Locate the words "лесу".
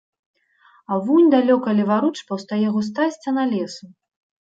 3.57-3.83